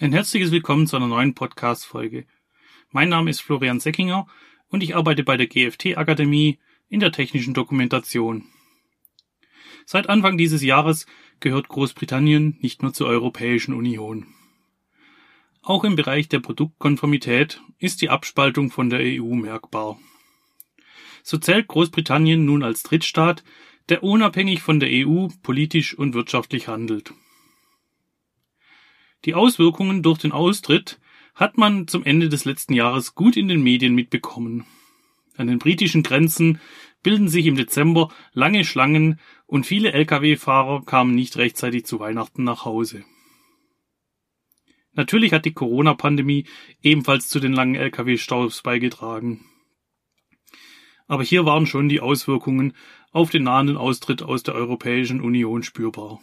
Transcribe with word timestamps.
Ein 0.00 0.12
herzliches 0.12 0.52
Willkommen 0.52 0.86
zu 0.86 0.94
einer 0.94 1.08
neuen 1.08 1.34
Podcast-Folge. 1.34 2.24
Mein 2.92 3.08
Name 3.08 3.30
ist 3.30 3.40
Florian 3.40 3.80
Seckinger 3.80 4.28
und 4.68 4.84
ich 4.84 4.94
arbeite 4.94 5.24
bei 5.24 5.36
der 5.36 5.48
GFT-Akademie 5.48 6.60
in 6.88 7.00
der 7.00 7.10
technischen 7.10 7.52
Dokumentation. 7.52 8.44
Seit 9.86 10.08
Anfang 10.08 10.38
dieses 10.38 10.62
Jahres 10.62 11.06
gehört 11.40 11.66
Großbritannien 11.66 12.58
nicht 12.60 12.80
mehr 12.80 12.92
zur 12.92 13.08
Europäischen 13.08 13.74
Union. 13.74 14.28
Auch 15.62 15.82
im 15.82 15.96
Bereich 15.96 16.28
der 16.28 16.38
Produktkonformität 16.38 17.60
ist 17.80 18.00
die 18.00 18.08
Abspaltung 18.08 18.70
von 18.70 18.90
der 18.90 19.00
EU 19.00 19.34
merkbar. 19.34 19.98
So 21.24 21.38
zählt 21.38 21.66
Großbritannien 21.66 22.44
nun 22.44 22.62
als 22.62 22.84
Drittstaat, 22.84 23.42
der 23.88 24.04
unabhängig 24.04 24.62
von 24.62 24.78
der 24.78 24.90
EU 24.92 25.26
politisch 25.42 25.98
und 25.98 26.14
wirtschaftlich 26.14 26.68
handelt. 26.68 27.14
Die 29.24 29.34
Auswirkungen 29.34 30.02
durch 30.02 30.18
den 30.18 30.32
Austritt 30.32 31.00
hat 31.34 31.58
man 31.58 31.88
zum 31.88 32.04
Ende 32.04 32.28
des 32.28 32.44
letzten 32.44 32.74
Jahres 32.74 33.14
gut 33.14 33.36
in 33.36 33.48
den 33.48 33.62
Medien 33.62 33.94
mitbekommen. 33.94 34.64
An 35.36 35.46
den 35.46 35.58
britischen 35.58 36.02
Grenzen 36.02 36.60
bilden 37.02 37.28
sich 37.28 37.46
im 37.46 37.56
Dezember 37.56 38.12
lange 38.32 38.64
Schlangen 38.64 39.20
und 39.46 39.66
viele 39.66 39.92
Lkw-Fahrer 39.92 40.84
kamen 40.84 41.14
nicht 41.14 41.36
rechtzeitig 41.36 41.84
zu 41.84 42.00
Weihnachten 42.00 42.44
nach 42.44 42.64
Hause. 42.64 43.04
Natürlich 44.92 45.32
hat 45.32 45.44
die 45.44 45.52
Corona-Pandemie 45.52 46.46
ebenfalls 46.82 47.28
zu 47.28 47.38
den 47.38 47.52
langen 47.52 47.76
Lkw-Staus 47.76 48.62
beigetragen. 48.62 49.44
Aber 51.06 51.22
hier 51.22 51.44
waren 51.44 51.66
schon 51.66 51.88
die 51.88 52.00
Auswirkungen 52.00 52.74
auf 53.12 53.30
den 53.30 53.44
nahenden 53.44 53.76
Austritt 53.76 54.22
aus 54.22 54.42
der 54.42 54.54
Europäischen 54.54 55.20
Union 55.20 55.62
spürbar. 55.62 56.20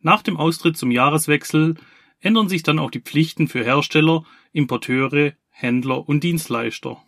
Nach 0.00 0.22
dem 0.22 0.36
Austritt 0.36 0.76
zum 0.76 0.90
Jahreswechsel 0.90 1.76
ändern 2.20 2.48
sich 2.48 2.62
dann 2.62 2.78
auch 2.78 2.90
die 2.90 3.00
Pflichten 3.00 3.48
für 3.48 3.64
Hersteller, 3.64 4.24
Importeure, 4.52 5.34
Händler 5.50 6.08
und 6.08 6.24
Dienstleister. 6.24 7.02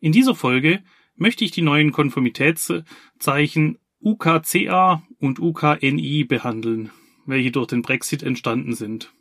In 0.00 0.12
dieser 0.12 0.34
Folge 0.34 0.82
möchte 1.14 1.44
ich 1.44 1.52
die 1.52 1.62
neuen 1.62 1.92
Konformitätszeichen 1.92 3.78
UKCA 4.00 5.02
und 5.18 5.38
UKNI 5.38 6.24
behandeln, 6.24 6.90
welche 7.26 7.52
durch 7.52 7.68
den 7.68 7.82
Brexit 7.82 8.24
entstanden 8.24 8.74
sind. 8.74 9.12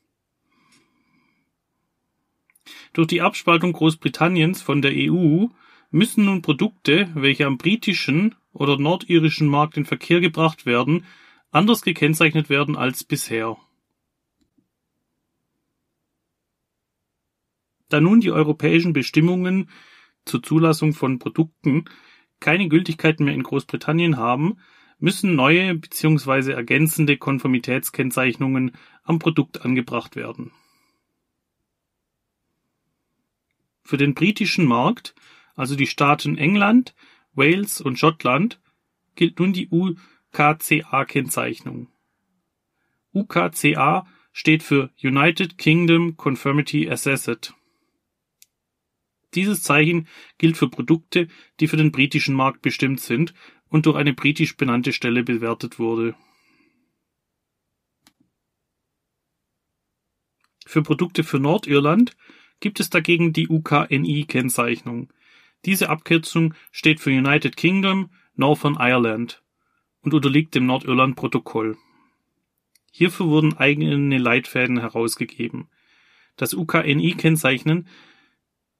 Durch 2.94 3.08
die 3.08 3.22
Abspaltung 3.22 3.74
Großbritanniens 3.74 4.62
von 4.62 4.82
der 4.82 4.94
EU 4.96 5.46
müssen 5.92 6.26
nun 6.26 6.42
Produkte, 6.42 7.10
welche 7.14 7.46
am 7.46 7.58
britischen 7.58 8.36
oder 8.54 8.78
nordirischen 8.78 9.48
Markt 9.48 9.78
in 9.78 9.86
Verkehr 9.86 10.20
gebracht 10.20 10.66
werden, 10.66 11.06
anders 11.52 11.82
gekennzeichnet 11.82 12.50
werden 12.50 12.76
als 12.76 13.04
bisher. 13.04 13.58
Da 17.90 18.00
nun 18.00 18.22
die 18.22 18.32
europäischen 18.32 18.94
Bestimmungen 18.94 19.70
zur 20.26 20.42
Zulassung 20.42 20.94
von 20.94 21.20
Produkten 21.20 21.86
keine 22.40 22.70
Gültigkeit 22.70 23.20
mehr 23.20 23.34
in 23.34 23.44
Großbritannien 23.44 24.18
haben, 24.18 24.58
müssen 24.98 25.36
neue 25.36 25.76
bzw. 25.76 26.54
ergänzende 26.54 27.18
Konformitätskennzeichnungen 27.18 28.72
am 29.04 29.20
Produkt 29.20 29.66
angebracht 29.66 30.16
werden. 30.16 30.52
Für 33.84 33.98
den 33.98 34.14
britischen 34.14 34.66
Markt, 34.66 35.16
also 35.56 35.76
die 35.76 35.88
Staaten 35.88 36.38
England, 36.38 36.96
Wales 37.34 37.82
und 37.82 38.00
Schottland, 38.00 38.62
gilt 39.16 39.40
nun 39.40 39.54
die 39.54 39.68
UKCA-Kennzeichnung. 40.34 41.90
UKCA 43.14 44.08
steht 44.32 44.64
für 44.64 44.90
United 45.04 45.58
Kingdom 45.58 46.16
Conformity 46.16 46.90
Assessed. 46.90 47.54
Dieses 49.34 49.62
Zeichen 49.62 50.08
gilt 50.38 50.58
für 50.58 50.70
Produkte, 50.70 51.28
die 51.60 51.68
für 51.68 51.78
den 51.78 51.92
britischen 51.92 52.36
Markt 52.36 52.62
bestimmt 52.62 53.02
sind 53.02 53.34
und 53.68 53.86
durch 53.86 53.98
eine 53.98 54.14
britisch 54.14 54.56
benannte 54.56 54.94
Stelle 54.94 55.24
bewertet 55.24 55.80
wurde. 55.80 56.16
Für 60.66 60.82
Produkte 60.82 61.24
für 61.26 61.40
Nordirland 61.40 62.16
gibt 62.62 62.80
es 62.80 62.90
dagegen 62.90 63.34
die 63.34 63.50
UKNI-Kennzeichnung. 63.50 65.12
Diese 65.66 65.90
Abkürzung 65.90 66.54
steht 66.72 67.02
für 67.02 67.10
United 67.10 67.58
Kingdom 67.58 68.10
Northern 68.36 68.78
Ireland 68.80 69.42
und 70.02 70.14
unterliegt 70.14 70.56
dem 70.56 70.66
Nordirland-Protokoll. 70.66 71.78
Hierfür 72.92 73.28
wurden 73.28 73.58
eigene 73.58 74.18
Leitfäden 74.18 74.80
herausgegeben. 74.80 75.70
Das 76.36 76.54
UKNI-Kennzeichnen 76.54 77.88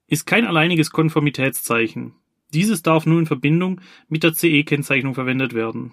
ist 0.06 0.26
kein 0.26 0.46
alleiniges 0.46 0.90
Konformitätszeichen. 0.90 2.14
Dieses 2.52 2.82
darf 2.82 3.06
nur 3.06 3.18
in 3.18 3.26
Verbindung 3.26 3.80
mit 4.08 4.24
der 4.24 4.34
CE-Kennzeichnung 4.34 5.14
verwendet 5.14 5.54
werden. 5.54 5.92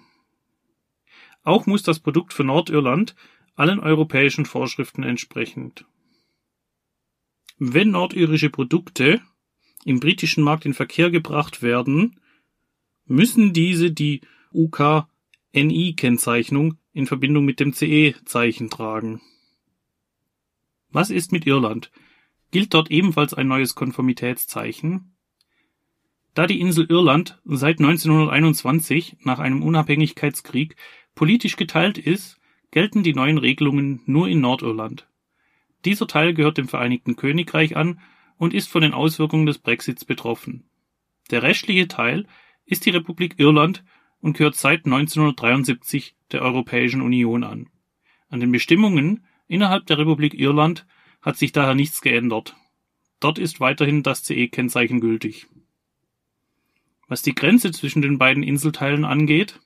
Auch 1.42 1.66
muss 1.66 1.82
das 1.82 2.00
Produkt 2.00 2.34
für 2.34 2.44
Nordirland 2.44 3.14
allen 3.54 3.80
europäischen 3.80 4.44
Vorschriften 4.44 5.02
entsprechend. 5.02 5.86
Wenn 7.58 7.90
nordirische 7.90 8.50
Produkte 8.50 9.22
im 9.84 10.00
britischen 10.00 10.44
Markt 10.44 10.66
in 10.66 10.74
Verkehr 10.74 11.10
gebracht 11.10 11.62
werden, 11.62 12.20
müssen 13.06 13.52
diese 13.52 13.90
die 13.90 14.20
UK 14.52 15.06
NI-Kennzeichnung 15.52 16.76
in 16.92 17.06
Verbindung 17.06 17.44
mit 17.44 17.60
dem 17.60 17.72
CE-Zeichen 17.72 18.70
tragen. 18.70 19.20
Was 20.90 21.10
ist 21.10 21.32
mit 21.32 21.46
Irland? 21.46 21.90
Gilt 22.50 22.74
dort 22.74 22.90
ebenfalls 22.90 23.34
ein 23.34 23.48
neues 23.48 23.74
Konformitätszeichen? 23.74 25.14
Da 26.34 26.46
die 26.46 26.60
Insel 26.60 26.86
Irland 26.88 27.40
seit 27.44 27.80
1921 27.80 29.16
nach 29.20 29.40
einem 29.40 29.62
Unabhängigkeitskrieg 29.62 30.76
politisch 31.14 31.56
geteilt 31.56 31.98
ist, 31.98 32.38
gelten 32.70 33.02
die 33.02 33.14
neuen 33.14 33.38
Regelungen 33.38 34.02
nur 34.06 34.28
in 34.28 34.40
Nordirland. 34.40 35.08
Dieser 35.84 36.06
Teil 36.06 36.34
gehört 36.34 36.58
dem 36.58 36.68
Vereinigten 36.68 37.16
Königreich 37.16 37.76
an 37.76 38.00
und 38.36 38.54
ist 38.54 38.68
von 38.68 38.82
den 38.82 38.94
Auswirkungen 38.94 39.46
des 39.46 39.58
Brexits 39.58 40.04
betroffen. 40.04 40.68
Der 41.30 41.42
restliche 41.42 41.88
Teil 41.88 42.26
ist 42.64 42.86
die 42.86 42.90
Republik 42.90 43.34
Irland 43.38 43.84
und 44.20 44.36
gehört 44.36 44.56
seit 44.56 44.84
1973 44.84 46.14
der 46.32 46.42
Europäischen 46.42 47.02
Union 47.02 47.44
an. 47.44 47.68
An 48.28 48.40
den 48.40 48.52
Bestimmungen 48.52 49.24
innerhalb 49.48 49.86
der 49.86 49.98
Republik 49.98 50.34
Irland 50.34 50.86
hat 51.20 51.36
sich 51.36 51.52
daher 51.52 51.74
nichts 51.74 52.00
geändert. 52.00 52.56
Dort 53.18 53.38
ist 53.38 53.60
weiterhin 53.60 54.02
das 54.02 54.22
CE-Kennzeichen 54.22 55.00
gültig. 55.00 55.46
Was 57.08 57.22
die 57.22 57.34
Grenze 57.34 57.72
zwischen 57.72 58.02
den 58.02 58.18
beiden 58.18 58.42
Inselteilen 58.42 59.04
angeht, 59.04 59.60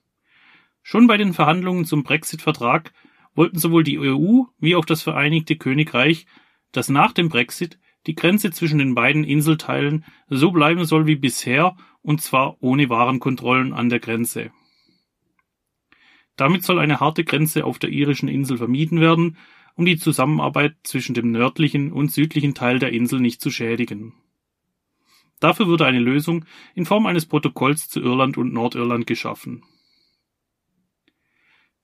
schon 0.81 1.07
bei 1.07 1.15
den 1.15 1.33
Verhandlungen 1.33 1.85
zum 1.85 2.03
Brexit-Vertrag 2.03 2.91
wollten 3.35 3.59
sowohl 3.59 3.83
die 3.83 3.99
EU 3.99 4.43
wie 4.57 4.75
auch 4.75 4.85
das 4.85 5.03
Vereinigte 5.03 5.55
Königreich, 5.55 6.25
dass 6.71 6.89
nach 6.89 7.13
dem 7.13 7.29
Brexit 7.29 7.77
die 8.07 8.15
Grenze 8.15 8.51
zwischen 8.51 8.79
den 8.79 8.95
beiden 8.95 9.23
Inselteilen 9.23 10.05
so 10.27 10.51
bleiben 10.51 10.85
soll 10.85 11.07
wie 11.07 11.15
bisher 11.15 11.75
und 12.05 12.21
zwar 12.21 12.61
ohne 12.61 12.87
Warenkontrollen 12.89 13.73
an 13.73 13.89
der 13.89 13.99
Grenze. 13.99 14.51
Damit 16.35 16.63
soll 16.63 16.77
eine 16.77 16.99
harte 16.99 17.23
Grenze 17.23 17.65
auf 17.65 17.79
der 17.79 17.89
irischen 17.89 18.29
Insel 18.29 18.57
vermieden 18.57 19.01
werden, 19.01 19.37
um 19.73 19.85
die 19.85 19.97
Zusammenarbeit 19.97 20.75
zwischen 20.83 21.15
dem 21.15 21.31
nördlichen 21.31 21.91
und 21.91 22.11
südlichen 22.11 22.53
Teil 22.53 22.77
der 22.77 22.93
Insel 22.93 23.19
nicht 23.19 23.41
zu 23.41 23.49
schädigen. 23.49 24.13
Dafür 25.39 25.67
wurde 25.67 25.87
eine 25.87 25.99
Lösung 25.99 26.45
in 26.75 26.85
Form 26.85 27.07
eines 27.07 27.25
Protokolls 27.25 27.89
zu 27.89 27.99
Irland 28.01 28.37
und 28.37 28.53
Nordirland 28.53 29.07
geschaffen. 29.07 29.63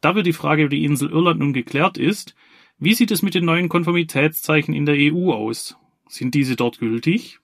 Da 0.01 0.15
wir 0.15 0.23
die 0.23 0.33
Frage 0.33 0.63
über 0.63 0.69
die 0.69 0.85
Insel 0.85 1.09
Irland 1.09 1.39
nun 1.39 1.53
geklärt 1.53 1.97
ist, 1.97 2.35
wie 2.77 2.93
sieht 2.93 3.11
es 3.11 3.23
mit 3.23 3.33
den 3.33 3.45
neuen 3.45 3.69
Konformitätszeichen 3.69 4.73
in 4.73 4.85
der 4.85 4.95
EU 4.97 5.31
aus? 5.33 5.77
Sind 6.07 6.35
diese 6.35 6.55
dort 6.55 6.77
gültig? 6.77 7.40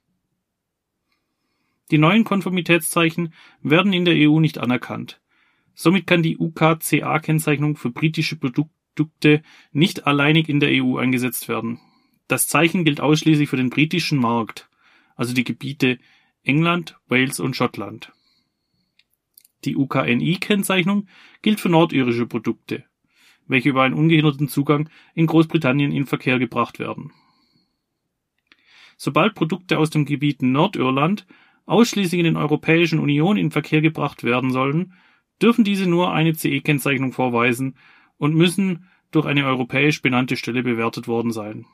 Die 1.92 1.98
neuen 1.98 2.24
Konformitätszeichen 2.24 3.34
werden 3.62 3.94
in 3.94 4.06
der 4.06 4.16
EU 4.16 4.40
nicht 4.40 4.58
anerkannt. 4.58 5.22
Somit 5.74 6.08
kann 6.08 6.24
die 6.24 6.38
UKCA-Kennzeichnung 6.38 7.78
für 7.78 7.92
britische 7.92 8.36
Produkte 8.36 9.44
nicht 9.72 10.08
alleinig 10.08 10.50
in 10.50 10.60
der 10.60 10.84
EU 10.84 10.98
eingesetzt 10.98 11.48
werden. 11.48 11.80
Das 12.28 12.48
Zeichen 12.48 12.84
gilt 12.84 13.00
ausschließlich 13.00 13.50
für 13.50 13.58
den 13.58 13.70
britischen 13.70 14.20
Markt, 14.20 14.70
also 15.16 15.34
die 15.34 15.44
Gebiete 15.44 16.00
England, 16.44 16.98
Wales 17.08 17.40
und 17.40 17.56
Schottland. 17.56 18.12
Die 19.66 19.76
UKNI-Kennzeichnung 19.76 21.08
gilt 21.42 21.60
für 21.60 21.70
nordirische 21.70 22.26
Produkte, 22.26 22.84
welche 23.48 23.70
über 23.70 23.84
einen 23.84 23.96
ungehinderten 23.96 24.50
Zugang 24.50 24.90
in 25.14 25.28
Großbritannien 25.28 25.92
in 25.92 26.06
Verkehr 26.06 26.40
gebracht 26.40 26.80
werden. 26.80 27.12
Sobald 28.98 29.36
Produkte 29.36 29.78
aus 29.78 29.90
dem 29.90 30.06
Gebiet 30.06 30.42
Nordirland 30.42 31.28
ausschließlich 31.68 32.18
in 32.18 32.26
den 32.26 32.38
Europäischen 32.38 32.98
Union 32.98 33.38
in 33.38 33.52
Verkehr 33.52 33.82
gebracht 33.82 34.24
werden 34.24 34.52
sollen, 34.52 34.94
dürfen 35.42 35.64
diese 35.64 35.88
nur 35.88 36.12
eine 36.12 36.34
CE-Kennzeichnung 36.34 37.12
vorweisen 37.12 37.78
und 38.18 38.34
müssen 38.34 38.88
durch 39.12 39.28
eine 39.28 39.46
europäisch 39.46 40.02
benannte 40.02 40.36
Stelle 40.36 40.64
bewertet 40.64 41.08
worden 41.08 41.32
sein. 41.32 41.66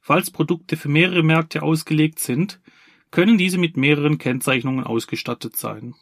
Falls 0.00 0.30
Produkte 0.30 0.76
für 0.76 0.88
mehrere 0.88 1.22
Märkte 1.22 1.62
ausgelegt 1.62 2.18
sind, 2.18 2.60
können 3.10 3.36
diese 3.36 3.58
mit 3.58 3.76
mehreren 3.76 4.18
Kennzeichnungen 4.18 4.84
ausgestattet 4.84 5.56
sein. 5.56 5.94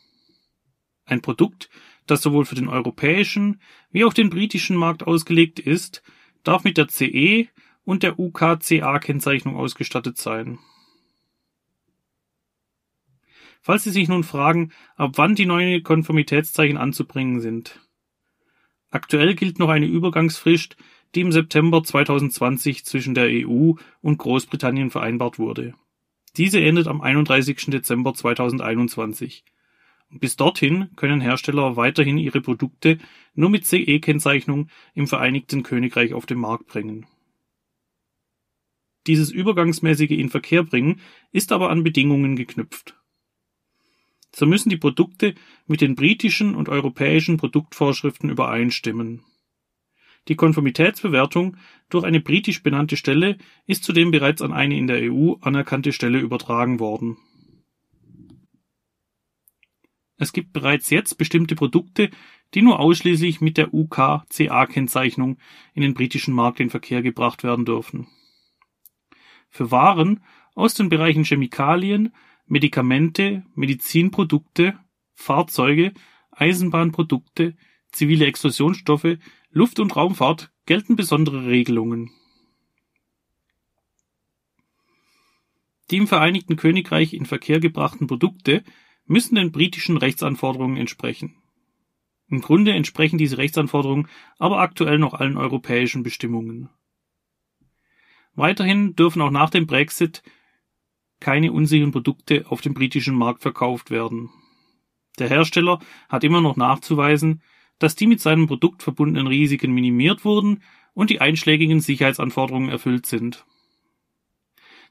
Ein 1.05 1.23
Produkt, 1.23 1.70
das 2.06 2.23
sowohl 2.23 2.44
für 2.44 2.55
den 2.55 2.69
europäischen 2.69 3.61
wie 3.91 4.05
auch 4.05 4.12
den 4.12 4.31
britischen 4.31 4.76
Markt 4.76 5.05
ausgelegt 5.05 5.59
ist, 5.59 6.02
darf 6.46 6.64
mit 6.64 6.76
der 6.76 6.88
CE 6.88 7.48
und 7.84 8.02
der 8.02 8.19
UKCA-Kennzeichnung 8.19 9.56
ausgestattet 9.56 10.19
sein. 10.19 10.58
Falls 13.62 13.82
Sie 13.84 13.90
sich 13.90 14.08
nun 14.08 14.22
fragen, 14.22 14.72
ab 14.96 15.12
wann 15.16 15.34
die 15.34 15.46
neuen 15.46 15.82
Konformitätszeichen 15.82 16.76
anzubringen 16.76 17.40
sind. 17.40 17.81
Aktuell 18.90 19.34
gilt 19.34 19.58
noch 19.58 19.69
eine 19.69 19.87
Übergangsfrist, 19.87 20.76
die 21.14 21.22
im 21.22 21.32
September 21.32 21.82
2020 21.82 22.84
zwischen 22.84 23.14
der 23.14 23.28
EU 23.28 23.72
und 24.00 24.19
Großbritannien 24.19 24.90
vereinbart 24.90 25.38
wurde. 25.38 25.75
Diese 26.37 26.60
endet 26.60 26.87
am 26.87 27.00
31. 27.00 27.66
Dezember 27.66 28.14
2021. 28.14 29.44
Bis 30.11 30.37
dorthin 30.37 30.91
können 30.97 31.20
Hersteller 31.20 31.76
weiterhin 31.76 32.17
ihre 32.17 32.41
Produkte 32.41 32.99
nur 33.35 33.50
mit 33.50 33.67
CE-Kennzeichnung 33.67 34.69
im 34.94 35.08
Vereinigten 35.08 35.62
Königreich 35.62 36.14
auf 36.14 36.26
den 36.26 36.38
Markt 36.38 36.69
bringen. 36.69 37.06
Dieses 39.06 39.31
übergangsmäßige 39.31 40.11
Inverkehrbringen 40.11 41.00
ist 41.32 41.53
aber 41.53 41.70
an 41.70 41.85
Bedingungen 41.85 42.37
geknüpft. 42.37 42.97
So 44.35 44.47
müssen 44.47 44.69
die 44.69 44.76
Produkte 44.76 45.35
mit 45.67 45.81
den 45.81 45.94
britischen 45.94 46.55
und 46.55 46.69
europäischen 46.69 47.37
Produktvorschriften 47.37 48.31
übereinstimmen. 48.31 49.25
Die 50.29 50.35
Konformitätsbewertung 50.35 51.56
durch 51.88 52.05
eine 52.05 52.20
britisch 52.20 52.62
benannte 52.62 52.97
Stelle 52.97 53.38
ist 53.67 53.85
zudem 53.85 54.11
bereits 54.11 54.43
an 54.43 54.52
eine 54.52 54.76
in 54.76 54.88
der 54.88 55.12
EU 55.12 55.35
anerkannte 55.41 55.93
Stelle 55.93 56.19
übertragen 56.19 56.81
worden 56.81 57.17
es 60.18 60.32
gibt 60.32 60.52
bereits 60.52 60.90
jetzt 60.90 61.18
bestimmte 61.18 61.54
Produkte, 61.54 62.10
die 62.54 62.62
nur 62.62 62.80
ausschließlich 62.80 63.40
mit 63.40 63.58
der 63.58 63.74
UKCA-Kennzeichnung 63.74 65.38
in 65.74 65.82
den 65.82 65.94
britischen 65.94 66.34
Markt 66.34 66.60
in 66.60 66.70
Verkehr 66.70 67.02
gebracht 67.02 67.44
werden 67.44 67.64
dürfen. 67.64 68.08
Für 69.50 69.70
Waren 69.70 70.22
aus 70.54 70.74
den 70.74 70.88
Bereichen 70.88 71.24
Chemikalien, 71.24 72.14
Medikamente, 72.46 73.44
Medizinprodukte, 73.54 74.78
Fahrzeuge, 75.14 75.92
Eisenbahnprodukte, 76.30 77.56
zivile 77.90 78.26
Explosionsstoffe, 78.26 79.18
Luft- 79.50 79.80
und 79.80 79.96
Raumfahrt 79.96 80.52
gelten 80.66 80.96
besondere 80.96 81.46
Regelungen. 81.46 82.10
Die 85.90 85.96
im 85.96 86.08
Vereinigten 86.08 86.56
Königreich 86.56 87.14
in 87.14 87.26
Verkehr 87.26 87.60
gebrachten 87.60 88.06
Produkte 88.06 88.64
müssen 89.06 89.37
den 89.37 89.53
britischen 89.53 89.97
Rechtsanforderungen 89.97 90.76
entsprechen. 90.76 91.37
Im 92.29 92.41
Grunde 92.41 92.73
entsprechen 92.73 93.19
diese 93.19 93.38
Rechtsanforderungen 93.38 94.08
aber 94.38 94.58
aktuell 94.58 94.99
noch 94.99 95.14
allen 95.14 95.37
europäischen 95.37 96.03
Bestimmungen. 96.03 96.69
Weiterhin 98.35 98.97
dürfen 98.97 99.23
auch 99.23 99.31
nach 99.31 99.50
dem 99.50 99.67
Brexit 99.67 100.23
keine 101.20 101.53
unsicheren 101.53 101.93
Produkte 101.93 102.44
auf 102.49 102.61
dem 102.61 102.75
britischen 102.75 103.14
Markt 103.14 103.43
verkauft 103.43 103.91
werden. 103.91 104.31
Der 105.19 105.29
Hersteller 105.29 105.79
hat 106.09 106.25
immer 106.25 106.43
noch 106.43 106.56
nachzuweisen, 106.56 107.43
dass 107.79 107.94
die 107.94 108.06
mit 108.06 108.20
seinem 108.20 108.47
Produkt 108.47 108.82
verbundenen 108.82 109.26
Risiken 109.26 109.73
minimiert 109.73 110.25
wurden 110.25 110.62
und 110.93 111.11
die 111.11 111.20
einschlägigen 111.20 111.81
Sicherheitsanforderungen 111.81 112.69
erfüllt 112.69 113.06
sind. 113.06 113.47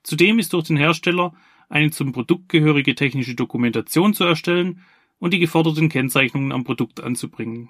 Zudem 0.04 0.40
ist 0.40 0.54
durch 0.54 0.66
den 0.66 0.78
Hersteller 0.78 1.36
eine 1.70 1.92
zum 1.92 2.12
Produkt 2.12 2.50
gehörige 2.50 2.96
technische 2.96 3.36
Dokumentation 3.36 4.14
zu 4.14 4.24
erstellen 4.24 4.82
und 5.20 5.34
die 5.34 5.40
geforderten 5.40 5.90
Kennzeichnungen 5.90 6.52
am 6.52 6.64
Produkt 6.64 7.02
anzubringen. 7.02 7.70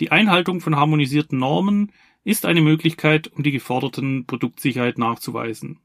Die 0.00 0.10
Einhaltung 0.10 0.60
von 0.60 0.76
harmonisierten 0.76 1.38
Normen 1.38 1.92
ist 2.24 2.46
eine 2.46 2.62
Möglichkeit, 2.62 3.28
um 3.28 3.42
die 3.42 3.50
geforderten 3.50 4.26
Produktsicherheit 4.26 4.98
nachzuweisen. 4.98 5.78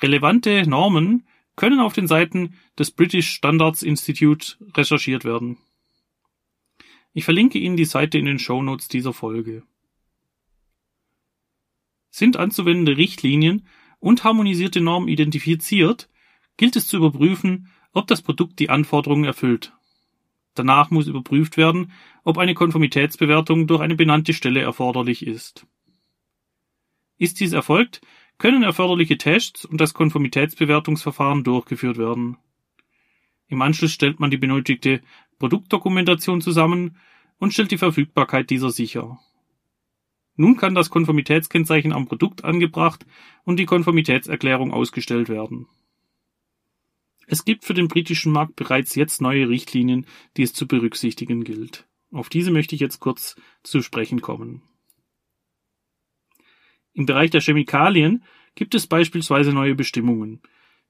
Relevante 0.00 0.68
Normen 0.68 1.26
können 1.56 1.80
auf 1.80 1.92
den 1.92 2.06
Seiten 2.06 2.54
des 2.78 2.90
British 2.90 3.30
Standards 3.30 3.82
Institute 3.82 4.56
recherchiert 4.74 5.24
werden. 5.24 5.58
Ich 7.12 7.24
verlinke 7.24 7.58
Ihnen 7.58 7.76
die 7.76 7.84
Seite 7.84 8.18
in 8.18 8.26
den 8.26 8.40
Show 8.40 8.62
Notes 8.62 8.88
dieser 8.88 9.12
Folge. 9.12 9.62
Sind 12.10 12.36
anzuwendende 12.36 12.96
Richtlinien 12.96 13.66
und 14.04 14.22
harmonisierte 14.22 14.82
Normen 14.82 15.08
identifiziert, 15.08 16.10
gilt 16.58 16.76
es 16.76 16.86
zu 16.86 16.98
überprüfen, 16.98 17.70
ob 17.94 18.06
das 18.06 18.20
Produkt 18.20 18.58
die 18.58 18.68
Anforderungen 18.68 19.24
erfüllt. 19.24 19.72
Danach 20.52 20.90
muss 20.90 21.06
überprüft 21.06 21.56
werden, 21.56 21.90
ob 22.22 22.36
eine 22.36 22.52
Konformitätsbewertung 22.52 23.66
durch 23.66 23.80
eine 23.80 23.94
benannte 23.94 24.34
Stelle 24.34 24.60
erforderlich 24.60 25.26
ist. 25.26 25.66
Ist 27.16 27.40
dies 27.40 27.54
erfolgt, 27.54 28.02
können 28.36 28.62
erforderliche 28.62 29.16
Tests 29.16 29.64
und 29.64 29.80
das 29.80 29.94
Konformitätsbewertungsverfahren 29.94 31.42
durchgeführt 31.42 31.96
werden. 31.96 32.36
Im 33.48 33.62
Anschluss 33.62 33.92
stellt 33.92 34.20
man 34.20 34.30
die 34.30 34.36
benötigte 34.36 35.00
Produktdokumentation 35.38 36.42
zusammen 36.42 36.98
und 37.38 37.54
stellt 37.54 37.70
die 37.70 37.78
Verfügbarkeit 37.78 38.50
dieser 38.50 38.68
sicher. 38.68 39.18
Nun 40.36 40.56
kann 40.56 40.74
das 40.74 40.90
Konformitätskennzeichen 40.90 41.92
am 41.92 42.06
Produkt 42.06 42.44
angebracht 42.44 43.06
und 43.44 43.58
die 43.58 43.66
Konformitätserklärung 43.66 44.72
ausgestellt 44.72 45.28
werden. 45.28 45.68
Es 47.26 47.44
gibt 47.44 47.64
für 47.64 47.74
den 47.74 47.88
britischen 47.88 48.32
Markt 48.32 48.56
bereits 48.56 48.94
jetzt 48.94 49.20
neue 49.20 49.48
Richtlinien, 49.48 50.06
die 50.36 50.42
es 50.42 50.52
zu 50.52 50.66
berücksichtigen 50.66 51.44
gilt. 51.44 51.86
Auf 52.12 52.28
diese 52.28 52.50
möchte 52.50 52.74
ich 52.74 52.80
jetzt 52.80 53.00
kurz 53.00 53.36
zu 53.62 53.80
sprechen 53.82 54.20
kommen. 54.20 54.62
Im 56.92 57.06
Bereich 57.06 57.30
der 57.30 57.40
Chemikalien 57.40 58.22
gibt 58.54 58.74
es 58.74 58.86
beispielsweise 58.86 59.52
neue 59.52 59.74
Bestimmungen. 59.74 60.40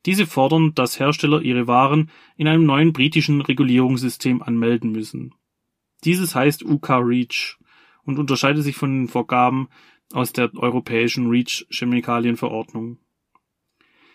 Diese 0.05 0.26
fordern, 0.26 0.75
dass 0.75 1.00
Hersteller 1.00 1.40
ihre 1.40 1.67
Waren 1.67 2.11
in 2.37 2.47
einem 2.47 2.66
neuen 2.66 2.92
britischen 2.92 3.40
Regulierungssystem 3.40 4.42
anmelden 4.42 4.92
müssen. 4.92 5.35
Dieses 6.04 6.35
heißt 6.35 6.62
UK 6.62 6.90
REACH 6.90 7.59
und 8.04 8.18
unterscheidet 8.18 8.62
sich 8.62 8.76
von 8.76 8.90
den 8.90 9.08
Vorgaben 9.08 9.68
aus 10.12 10.32
der 10.32 10.54
europäischen 10.54 11.28
REACH-Chemikalienverordnung. 11.28 12.99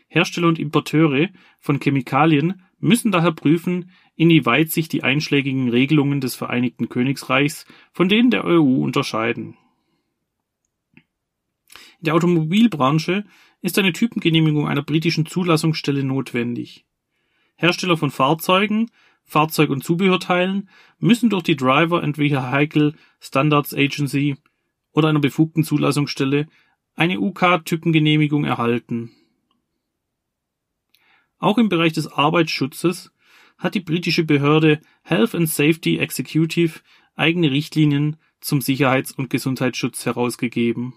Hersteller 0.07 0.47
und 0.47 0.59
Importeure 0.59 1.29
von 1.59 1.79
Chemikalien 1.79 2.63
müssen 2.79 3.11
daher 3.11 3.31
prüfen, 3.31 3.91
inwieweit 4.15 4.71
sich 4.71 4.89
die 4.89 5.03
einschlägigen 5.03 5.69
Regelungen 5.69 6.21
des 6.21 6.35
Vereinigten 6.35 6.89
Königreichs 6.89 7.65
von 7.91 8.09
denen 8.09 8.31
der 8.31 8.45
EU 8.45 8.83
unterscheiden. 8.83 9.55
In 11.99 12.05
der 12.05 12.15
Automobilbranche 12.15 13.25
ist 13.61 13.77
eine 13.77 13.93
Typengenehmigung 13.93 14.67
einer 14.67 14.83
britischen 14.83 15.25
Zulassungsstelle 15.25 16.03
notwendig. 16.03 16.85
Hersteller 17.55 17.97
von 17.97 18.09
Fahrzeugen 18.09 18.89
Fahrzeug- 19.29 19.69
und 19.69 19.83
Zubehörteilen 19.83 20.69
müssen 20.97 21.29
durch 21.29 21.43
die 21.43 21.55
Driver 21.55 22.01
and 22.01 22.17
Vehicle 22.17 22.95
Standards 23.19 23.73
Agency 23.73 24.37
oder 24.91 25.09
einer 25.09 25.19
befugten 25.19 25.63
Zulassungsstelle 25.63 26.47
eine 26.95 27.19
UK-Typengenehmigung 27.19 28.43
erhalten. 28.43 29.11
Auch 31.37 31.57
im 31.57 31.69
Bereich 31.69 31.93
des 31.93 32.07
Arbeitsschutzes 32.07 33.11
hat 33.57 33.75
die 33.75 33.79
britische 33.81 34.23
Behörde 34.23 34.81
Health 35.03 35.35
and 35.35 35.47
Safety 35.47 35.97
Executive 35.99 36.79
eigene 37.15 37.51
Richtlinien 37.51 38.17
zum 38.41 38.61
Sicherheits- 38.61 39.11
und 39.11 39.29
Gesundheitsschutz 39.29 40.05
herausgegeben. 40.05 40.93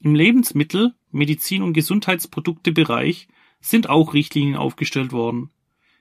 Im 0.00 0.14
Lebensmittel-, 0.14 0.94
Medizin- 1.12 1.62
und 1.62 1.74
Gesundheitsproduktebereich 1.74 3.28
sind 3.60 3.88
auch 3.88 4.14
Richtlinien 4.14 4.56
aufgestellt 4.56 5.12
worden. 5.12 5.50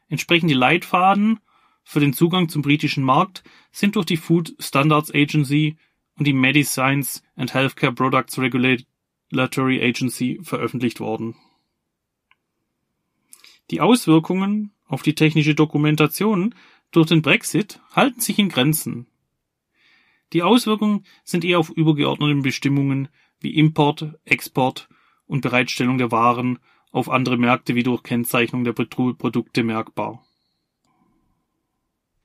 Entsprechende 0.08 0.54
Leitfaden 0.56 1.40
für 1.84 2.00
den 2.00 2.14
Zugang 2.14 2.50
zum 2.50 2.62
britischen 2.62 3.04
Markt 3.04 3.44
sind 3.72 3.96
durch 3.96 4.06
die 4.06 4.18
Food 4.18 4.56
Standards 4.60 5.14
Agency 5.14 5.78
und 6.16 6.26
die 6.26 6.34
Medicines 6.34 7.24
and 7.36 7.54
Healthcare 7.54 7.94
Products 7.94 8.38
Regulatory 8.38 9.82
Agency 9.82 10.40
veröffentlicht 10.44 11.00
worden. 11.00 11.36
Die 13.72 13.82
Auswirkungen 13.82 14.72
auf 14.86 15.04
die 15.04 15.14
technische 15.14 15.54
Dokumentation 15.54 16.56
durch 16.92 17.08
den 17.08 17.22
Brexit 17.22 17.80
halten 17.96 18.20
sich 18.20 18.40
in 18.40 18.50
Grenzen. 18.50 19.08
Die 20.34 20.44
Auswirkungen 20.44 21.06
sind 21.24 21.44
eher 21.44 21.60
auf 21.60 21.70
übergeordnete 21.70 22.42
Bestimmungen 22.42 23.10
wie 23.40 23.56
Import, 23.56 24.16
Export 24.26 24.90
und 25.28 25.42
Bereitstellung 25.42 25.98
der 25.98 26.12
Waren 26.12 26.60
auf 26.92 27.10
andere 27.10 27.38
Märkte 27.38 27.76
wie 27.76 27.84
durch 27.84 28.04
Kennzeichnung 28.04 28.64
der 28.64 28.74
Produkte 28.74 29.64
merkbar. 29.64 30.24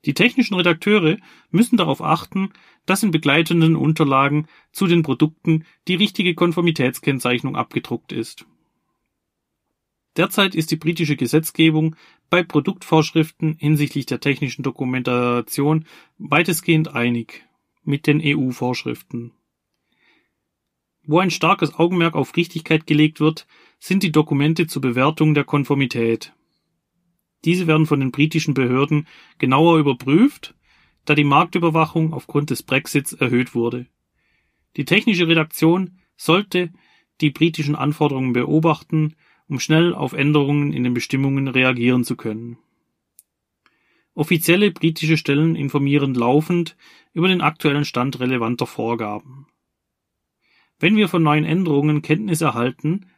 Die 0.04 0.14
technischen 0.14 0.54
Redakteure 0.54 1.18
müssen 1.50 1.76
darauf 1.76 2.02
achten, 2.02 2.52
dass 2.85 3.02
in 3.02 3.11
begleitenden 3.11 3.76
Unterlagen 3.76 4.47
zu 4.73 4.87
den 4.87 5.02
Produkten 5.02 5.64
die 5.88 5.94
richtige 5.94 6.35
Konformitätskennzeichnung 6.35 7.56
abgedruckt 7.56 8.12
ist. 8.12 8.47
Derzeit 10.16 10.54
ist 10.54 10.71
die 10.71 10.76
britische 10.76 11.16
Gesetzgebung 11.16 11.97
bei 12.30 12.42
Produktvorschriften 12.42 13.56
hinsichtlich 13.59 14.06
der 14.06 14.21
technischen 14.21 14.62
Dokumentation 14.62 15.87
weitestgehend 16.18 16.94
einig 16.94 17.44
mit 17.83 18.06
den 18.06 18.21
EU-Vorschriften. 18.23 19.33
Wo 21.06 21.18
ein 21.18 21.30
starkes 21.30 21.75
Augenmerk 21.75 22.14
auf 22.14 22.37
Richtigkeit 22.37 22.87
gelegt 22.87 23.21
wird, 23.21 23.47
sind 23.84 24.02
die 24.02 24.12
Dokumente 24.12 24.66
zur 24.66 24.80
Bewertung 24.80 25.34
der 25.34 25.44
Konformität. 25.44 26.32
Diese 27.44 27.66
werden 27.66 27.84
von 27.84 28.00
den 28.00 28.12
britischen 28.12 28.54
Behörden 28.54 29.06
genauer 29.36 29.78
überprüft, 29.78 30.54
da 31.04 31.14
die 31.14 31.22
Marktüberwachung 31.22 32.14
aufgrund 32.14 32.48
des 32.48 32.62
Brexits 32.62 33.12
erhöht 33.12 33.54
wurde. 33.54 33.84
Die 34.78 34.86
technische 34.86 35.28
Redaktion 35.28 35.98
sollte 36.16 36.72
die 37.20 37.28
britischen 37.28 37.76
Anforderungen 37.76 38.32
beobachten, 38.32 39.16
um 39.48 39.60
schnell 39.60 39.92
auf 39.92 40.14
Änderungen 40.14 40.72
in 40.72 40.82
den 40.82 40.94
Bestimmungen 40.94 41.48
reagieren 41.48 42.04
zu 42.04 42.16
können. 42.16 42.56
Offizielle 44.14 44.70
britische 44.70 45.18
Stellen 45.18 45.56
informieren 45.56 46.14
laufend 46.14 46.74
über 47.12 47.28
den 47.28 47.42
aktuellen 47.42 47.84
Stand 47.84 48.18
relevanter 48.18 48.66
Vorgaben. 48.66 49.46
Wenn 50.78 50.96
wir 50.96 51.08
von 51.08 51.22
neuen 51.22 51.44
Änderungen 51.44 52.00
Kenntnis 52.00 52.40
erhalten, 52.40 53.10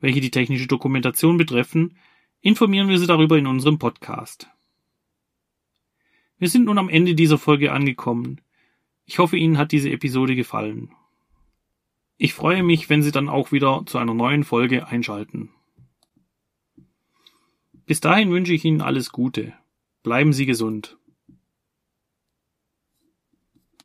welche 0.00 0.20
die 0.20 0.30
technische 0.30 0.66
Dokumentation 0.66 1.36
betreffen, 1.36 1.96
informieren 2.40 2.88
wir 2.88 2.98
Sie 2.98 3.06
darüber 3.06 3.38
in 3.38 3.46
unserem 3.46 3.78
Podcast. 3.78 4.48
Wir 6.38 6.48
sind 6.48 6.64
nun 6.64 6.78
am 6.78 6.88
Ende 6.88 7.14
dieser 7.14 7.38
Folge 7.38 7.72
angekommen. 7.72 8.40
Ich 9.04 9.18
hoffe, 9.18 9.36
Ihnen 9.36 9.58
hat 9.58 9.72
diese 9.72 9.90
Episode 9.90 10.34
gefallen. 10.34 10.90
Ich 12.16 12.34
freue 12.34 12.62
mich, 12.62 12.88
wenn 12.88 13.02
Sie 13.02 13.12
dann 13.12 13.28
auch 13.28 13.52
wieder 13.52 13.82
zu 13.86 13.98
einer 13.98 14.14
neuen 14.14 14.44
Folge 14.44 14.86
einschalten. 14.86 15.50
Bis 17.86 18.00
dahin 18.00 18.30
wünsche 18.30 18.54
ich 18.54 18.64
Ihnen 18.64 18.82
alles 18.82 19.10
Gute. 19.10 19.52
Bleiben 20.02 20.32
Sie 20.32 20.46
gesund. 20.46 20.96